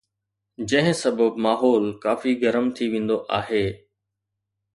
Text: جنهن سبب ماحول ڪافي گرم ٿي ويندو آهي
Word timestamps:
جنهن 0.69 0.95
سبب 1.01 1.31
ماحول 1.47 1.83
ڪافي 2.07 2.31
گرم 2.41 2.65
ٿي 2.77 2.85
ويندو 2.95 3.17
آهي 3.39 3.65